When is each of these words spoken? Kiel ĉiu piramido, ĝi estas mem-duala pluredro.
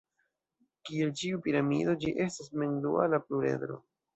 Kiel 0.89 1.11
ĉiu 1.19 1.43
piramido, 1.49 1.95
ĝi 2.05 2.15
estas 2.27 2.51
mem-duala 2.63 3.25
pluredro. 3.29 3.83